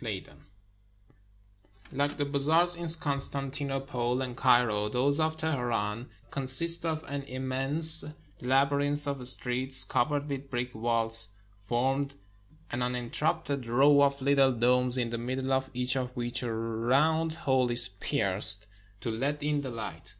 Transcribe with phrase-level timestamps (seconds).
[0.00, 0.44] \DEN
[1.90, 8.04] Like the bazaars in Constantinople and Cairo, those of Teheran consist of an immense
[8.40, 12.12] labyrinth of streets cov ered with brick vaults, forming
[12.70, 17.32] an uninterrupted row of little domes, in the middle of each of which a round
[17.32, 18.68] hole is pierced
[19.00, 20.14] to let in the light.